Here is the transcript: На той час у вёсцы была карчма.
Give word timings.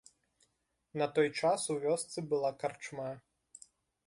На 1.01 1.07
той 1.19 1.27
час 1.41 1.67
у 1.75 1.75
вёсцы 1.85 2.19
была 2.33 2.51
карчма. 2.65 3.11